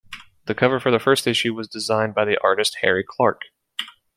[0.45, 3.43] The cover for the first issue was designed by the artist Harry Clarke.